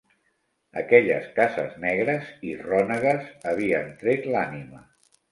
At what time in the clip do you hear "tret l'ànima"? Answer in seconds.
3.99-4.81